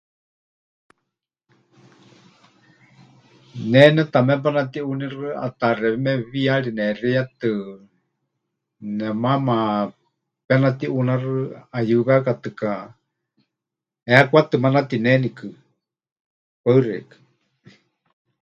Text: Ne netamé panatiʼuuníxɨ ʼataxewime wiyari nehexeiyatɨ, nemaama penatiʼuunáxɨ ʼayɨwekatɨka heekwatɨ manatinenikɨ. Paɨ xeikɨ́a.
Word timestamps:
Ne 3.71 3.81
netamé 3.95 4.33
panatiʼuuníxɨ 4.43 5.25
ʼataxewime 5.39 6.11
wiyari 6.29 6.69
nehexeiyatɨ, 6.75 7.51
nemaama 8.97 9.57
penatiʼuunáxɨ 10.47 11.33
ʼayɨwekatɨka 11.71 12.69
heekwatɨ 14.09 14.55
manatinenikɨ. 14.63 15.47
Paɨ 16.63 16.77
xeikɨ́a. 16.85 17.19